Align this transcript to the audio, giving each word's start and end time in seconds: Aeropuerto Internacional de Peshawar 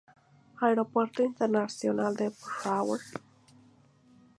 Aeropuerto 0.57 1.21
Internacional 1.21 2.15
de 2.15 2.31
Peshawar 2.31 3.01